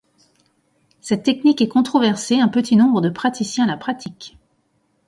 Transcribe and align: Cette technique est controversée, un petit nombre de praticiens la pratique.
Cette 0.99 1.21
technique 1.21 1.61
est 1.61 1.67
controversée, 1.67 2.39
un 2.39 2.47
petit 2.47 2.75
nombre 2.75 3.01
de 3.01 3.09
praticiens 3.11 3.67
la 3.67 3.77
pratique. 3.77 4.35